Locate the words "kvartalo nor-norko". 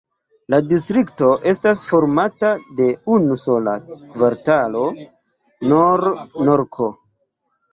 4.15-6.91